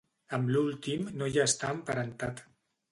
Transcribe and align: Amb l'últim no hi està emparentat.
Amb 0.37 0.49
l'últim 0.55 1.05
no 1.21 1.31
hi 1.35 1.39
està 1.47 1.71
emparentat. 1.77 2.45